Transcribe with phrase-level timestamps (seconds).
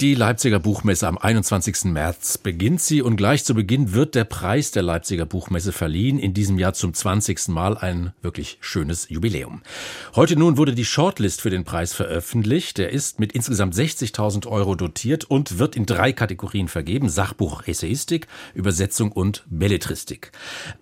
[0.00, 1.86] die Leipziger Buchmesse am 21.
[1.86, 6.20] März beginnt sie und gleich zu Beginn wird der Preis der Leipziger Buchmesse verliehen.
[6.20, 7.48] In diesem Jahr zum 20.
[7.48, 9.60] Mal ein wirklich schönes Jubiläum.
[10.14, 12.78] Heute nun wurde die Shortlist für den Preis veröffentlicht.
[12.78, 17.08] Der ist mit insgesamt 60.000 Euro dotiert und wird in drei Kategorien vergeben.
[17.08, 20.30] Sachbuch, Essayistik, Übersetzung und Belletristik.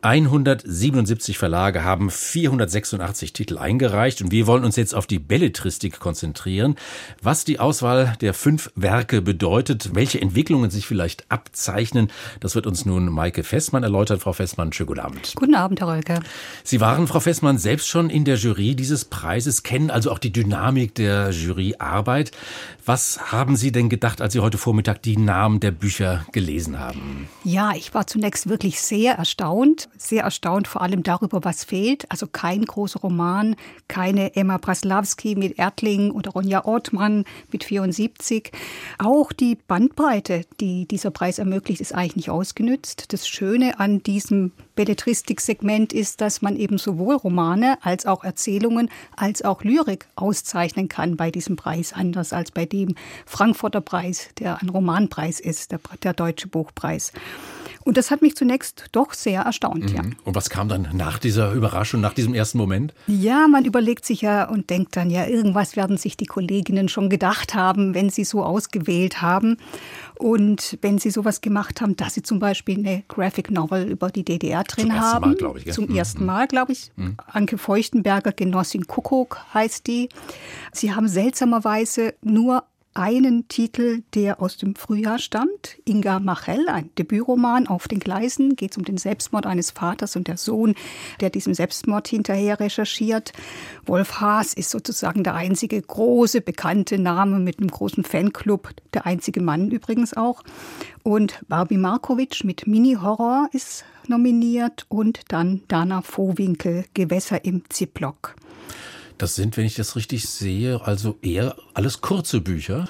[0.02, 6.74] 177 Verlage haben 486 Titel eingereicht und wir wollen uns jetzt auf die Belletristik konzentrieren.
[7.22, 12.10] Was die Auswahl der fünf Werke Stärke bedeutet, welche Entwicklungen sich vielleicht abzeichnen.
[12.40, 14.18] Das wird uns nun Maike Festmann erläutern.
[14.18, 15.32] Frau Festmann, schönen guten Abend.
[15.36, 16.20] Guten Abend, Herr Rölke.
[16.64, 20.32] Sie waren, Frau Festmann, selbst schon in der Jury dieses Preises, kennen also auch die
[20.32, 22.32] Dynamik der Juryarbeit.
[22.84, 27.28] Was haben Sie denn gedacht, als Sie heute Vormittag die Namen der Bücher gelesen haben?
[27.44, 29.88] Ja, ich war zunächst wirklich sehr erstaunt.
[29.96, 32.10] Sehr erstaunt vor allem darüber, was fehlt.
[32.10, 33.54] Also kein großer Roman,
[33.86, 38.50] keine Emma Braslawski mit Erdling oder Ronja Ortmann mit 74.
[38.98, 43.12] Auch die Bandbreite, die dieser Preis ermöglicht, ist eigentlich nicht ausgenützt.
[43.12, 49.42] Das Schöne an diesem Belletristik-Segment ist, dass man eben sowohl Romane als auch Erzählungen als
[49.42, 52.94] auch Lyrik auszeichnen kann bei diesem Preis, anders als bei dem
[53.26, 57.12] Frankfurter Preis, der ein Romanpreis ist, der, der Deutsche Buchpreis.
[57.86, 59.96] Und das hat mich zunächst doch sehr erstaunt, mhm.
[59.96, 60.02] ja.
[60.24, 62.92] Und was kam dann nach dieser Überraschung, nach diesem ersten Moment?
[63.06, 67.08] Ja, man überlegt sich ja und denkt dann, ja, irgendwas werden sich die Kolleginnen schon
[67.08, 69.58] gedacht haben, wenn sie so ausgewählt haben.
[70.18, 74.24] Und wenn sie sowas gemacht haben, dass sie zum Beispiel eine Graphic Novel über die
[74.24, 75.36] DDR drin zum haben.
[75.40, 75.94] Mal, ich, zum mhm.
[75.94, 76.90] ersten Mal, glaube ich.
[76.96, 77.16] Mhm.
[77.28, 80.08] Anke Feuchtenberger, Genossin Kuckuck heißt die.
[80.72, 82.64] Sie haben seltsamerweise nur
[82.96, 85.76] einen Titel, der aus dem Frühjahr stammt.
[85.84, 90.28] Inga Machel, ein Debütroman auf den Gleisen, geht es um den Selbstmord eines Vaters und
[90.28, 90.74] der Sohn,
[91.20, 93.32] der diesem Selbstmord hinterher recherchiert.
[93.84, 99.42] Wolf Haas ist sozusagen der einzige große bekannte Name mit einem großen Fanclub, der einzige
[99.42, 100.42] Mann übrigens auch.
[101.02, 108.36] Und Barbie Markovic mit Mini-Horror ist nominiert und dann Dana Vohwinkel, Gewässer im Ziplock.
[109.18, 112.88] Das sind, wenn ich das richtig sehe, also eher alles kurze Bücher.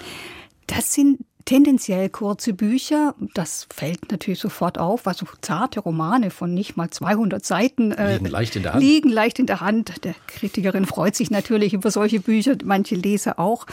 [0.66, 3.14] Das sind tendenziell kurze Bücher.
[3.34, 5.06] Das fällt natürlich sofort auf.
[5.06, 8.82] Also zarte Romane von nicht mal 200 Seiten äh, liegen leicht in der Hand.
[8.82, 10.04] Liegen leicht in der Hand.
[10.04, 13.66] Der Kritikerin freut sich natürlich über solche Bücher, manche Leser auch.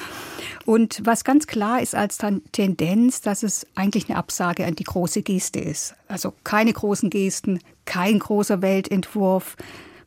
[0.66, 2.20] Und was ganz klar ist als
[2.52, 5.96] Tendenz, dass es eigentlich eine Absage an die große Geste ist.
[6.08, 9.58] Also keine großen Gesten, kein großer Weltentwurf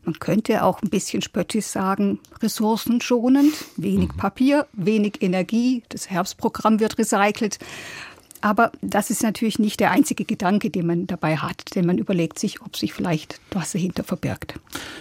[0.06, 4.16] man könnte auch ein bisschen spöttisch sagen, ressourcenschonend, wenig mhm.
[4.16, 7.58] Papier, wenig Energie, das Herbstprogramm wird recycelt.
[8.40, 12.38] Aber das ist natürlich nicht der einzige Gedanke, den man dabei hat, denn man überlegt
[12.38, 14.54] sich, ob sich vielleicht was dahinter verbirgt.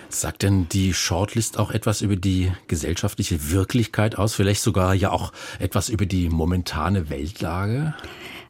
[0.10, 5.32] Sagt denn die Shortlist auch etwas über die gesellschaftliche Wirklichkeit aus, vielleicht sogar ja auch
[5.60, 7.94] etwas über die momentane Weltlage?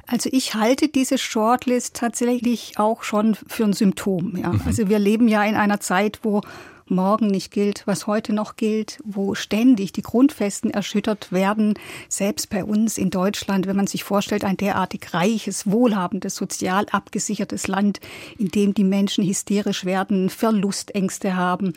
[0.08, 4.38] Also ich halte diese Shortlist tatsächlich auch schon für ein Symptom.
[4.38, 4.54] Ja.
[4.54, 4.62] Mhm.
[4.66, 6.42] Also wir leben ja in einer Zeit, wo
[6.88, 11.74] morgen nicht gilt, was heute noch gilt, wo ständig die Grundfesten erschüttert werden.
[12.10, 17.68] Selbst bei uns in Deutschland, wenn man sich vorstellt, ein derartig reiches, wohlhabendes, sozial abgesichertes
[17.68, 18.00] Land,
[18.38, 21.74] in dem die Menschen hysterisch werden, Verlustängste haben.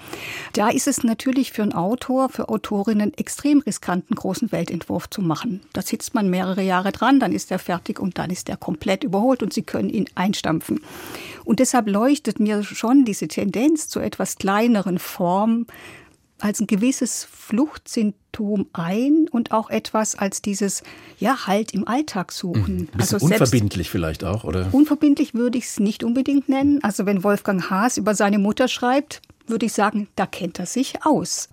[0.52, 5.22] Da ist es natürlich für einen Autor, für Autorinnen extrem riskant, einen großen Weltentwurf zu
[5.22, 5.62] machen.
[5.72, 9.04] Da sitzt man mehrere Jahre dran, dann ist er fertig und dann ist er komplett
[9.04, 10.80] überholt und sie können ihn einstampfen.
[11.48, 15.66] Und deshalb leuchtet mir schon diese Tendenz zu etwas kleineren Formen
[16.40, 20.82] als ein gewisses Fluchtsymptom ein und auch etwas als dieses,
[21.18, 22.76] ja, Halt im Alltag suchen.
[22.76, 22.88] Mhm.
[22.98, 24.68] Also unverbindlich vielleicht auch, oder?
[24.72, 26.82] Unverbindlich würde ich es nicht unbedingt nennen.
[26.82, 31.04] Also wenn Wolfgang Haas über seine Mutter schreibt, würde ich sagen, da kennt er sich
[31.04, 31.48] aus.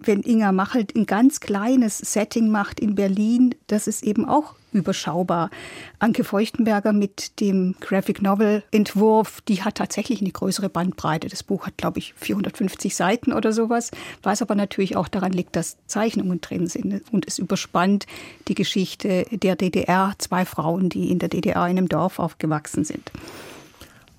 [0.00, 5.50] Wenn Inga Machelt ein ganz kleines Setting macht in Berlin, das ist eben auch überschaubar.
[5.98, 11.28] Anke Feuchtenberger mit dem Graphic Novel Entwurf, die hat tatsächlich eine größere Bandbreite.
[11.28, 13.90] Das Buch hat, glaube ich, 450 Seiten oder sowas,
[14.22, 18.06] was aber natürlich auch daran liegt, dass Zeichnungen drin sind und es überspannt
[18.46, 23.10] die Geschichte der DDR, zwei Frauen, die in der DDR in einem Dorf aufgewachsen sind.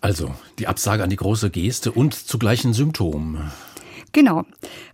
[0.01, 3.51] Also die Absage an die große Geste und zugleich ein Symptom.
[4.11, 4.45] Genau.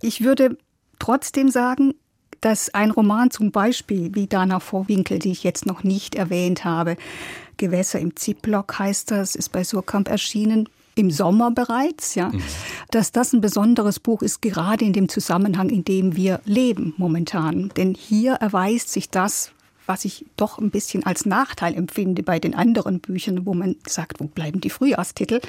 [0.01, 0.57] Ich würde
[0.99, 1.93] trotzdem sagen,
[2.41, 6.97] dass ein Roman zum Beispiel wie Dana Vorwinkel, die ich jetzt noch nicht erwähnt habe,
[7.57, 12.41] Gewässer im Ziplock heißt das, ist bei Surkamp erschienen, im Sommer bereits, ja, mhm.
[12.91, 17.69] dass das ein besonderes Buch ist, gerade in dem Zusammenhang, in dem wir leben momentan.
[17.75, 19.51] Denn hier erweist sich das,
[19.85, 24.19] was ich doch ein bisschen als Nachteil empfinde bei den anderen Büchern, wo man sagt,
[24.19, 25.41] wo bleiben die Frühjahrstitel,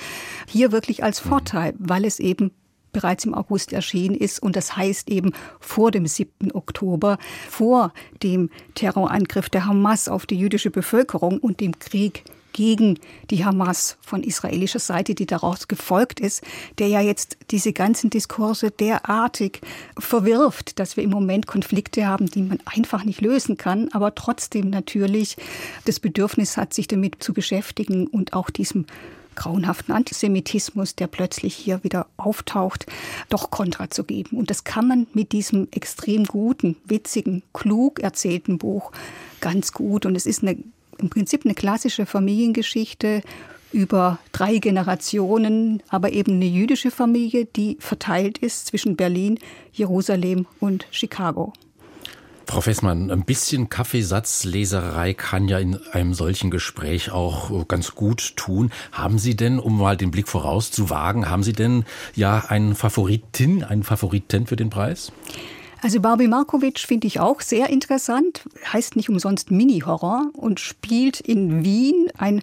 [0.49, 1.29] hier wirklich als mhm.
[1.29, 2.51] Vorteil, weil es eben
[2.97, 4.43] bereits im August erschienen ist.
[4.43, 6.53] Und das heißt eben vor dem 7.
[6.53, 7.19] Oktober,
[7.51, 12.99] vor dem Terrorangriff der Hamas auf die jüdische Bevölkerung und dem Krieg gegen
[13.29, 16.43] die Hamas von israelischer Seite, die daraus gefolgt ist,
[16.79, 19.61] der ja jetzt diese ganzen Diskurse derartig
[19.99, 24.71] verwirft, dass wir im Moment Konflikte haben, die man einfach nicht lösen kann, aber trotzdem
[24.71, 25.37] natürlich
[25.85, 28.87] das Bedürfnis hat, sich damit zu beschäftigen und auch diesem
[29.37, 32.87] grauenhaften Antisemitismus, der plötzlich hier wieder auftaucht,
[33.29, 34.37] doch Kontra zu geben.
[34.37, 38.93] Und das kann man mit diesem extrem guten, witzigen, klug erzählten Buch
[39.41, 40.07] ganz gut.
[40.07, 40.57] Und es ist eine
[40.99, 43.23] im Prinzip eine klassische Familiengeschichte
[43.73, 49.39] über drei Generationen, aber eben eine jüdische Familie, die verteilt ist zwischen Berlin,
[49.73, 51.53] Jerusalem und Chicago.
[52.49, 58.71] Frau Fessmann, ein bisschen Kaffeesatzleserei kann ja in einem solchen Gespräch auch ganz gut tun.
[58.93, 61.85] Haben Sie denn, um mal den Blick vorauszuwagen, haben Sie denn
[62.15, 65.13] ja einen Favoritin, einen Favoriten für den Preis?
[65.83, 71.65] Also Barbie Markovic finde ich auch sehr interessant, heißt nicht umsonst Mini-Horror und spielt in
[71.65, 72.43] Wien ein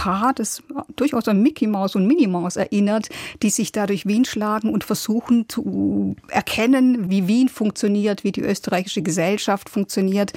[0.00, 0.62] Paar, das
[0.96, 3.10] durchaus an Mickey Mouse und Minnie Mouse erinnert,
[3.42, 8.40] die sich da durch Wien schlagen und versuchen zu erkennen, wie Wien funktioniert, wie die
[8.40, 10.32] österreichische Gesellschaft funktioniert,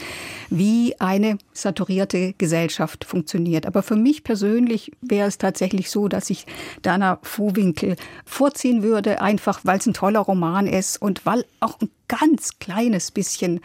[0.50, 3.66] wie eine saturierte Gesellschaft funktioniert.
[3.66, 6.46] Aber für mich persönlich wäre es tatsächlich so, dass ich
[6.82, 7.96] Dana Vohwinkel
[8.26, 13.12] vorziehen würde, einfach weil es ein toller Roman ist und weil auch ein ganz kleines
[13.12, 13.62] bisschen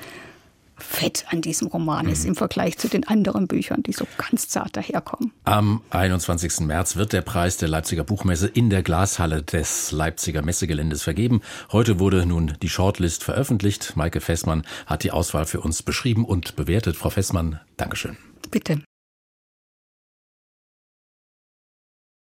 [0.78, 2.30] Fett an diesem Roman ist mhm.
[2.30, 5.32] im Vergleich zu den anderen Büchern, die so ganz zart daherkommen.
[5.44, 6.60] Am 21.
[6.60, 11.40] März wird der Preis der Leipziger Buchmesse in der Glashalle des Leipziger Messegeländes vergeben.
[11.72, 13.96] Heute wurde nun die Shortlist veröffentlicht.
[13.96, 16.96] Maike Fessmann hat die Auswahl für uns beschrieben und bewertet.
[16.96, 18.16] Frau Fessmann, Dankeschön.
[18.50, 18.82] Bitte.